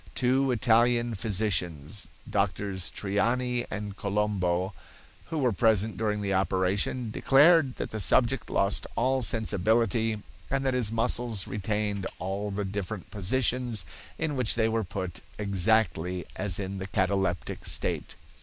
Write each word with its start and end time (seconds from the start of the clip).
Two 0.15 0.49
Italian 0.49 1.13
physicians, 1.13 2.07
Drs. 2.27 2.89
Triani 2.89 3.67
and 3.69 3.95
Colombo 3.95 4.73
who 5.25 5.37
were 5.37 5.51
present 5.51 5.95
during 5.95 6.21
the 6.21 6.33
operation, 6.33 7.11
declared 7.11 7.75
that 7.75 7.91
the 7.91 7.99
subject 7.99 8.49
lost 8.49 8.87
all 8.95 9.21
sensibility 9.21 10.17
and 10.49 10.65
that 10.65 10.73
his 10.73 10.91
muscles 10.91 11.45
retained 11.47 12.07
all 12.17 12.49
the 12.49 12.65
different 12.65 13.11
positions 13.11 13.85
in 14.17 14.35
which 14.35 14.55
they 14.55 14.67
were 14.67 14.83
put 14.83 15.19
exactly 15.37 16.25
as 16.35 16.57
in 16.57 16.79
the 16.79 16.87
cataleptic 16.87 17.63
state. 17.67 18.15